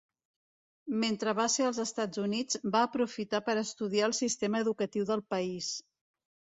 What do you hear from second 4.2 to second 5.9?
sistema educatiu del país.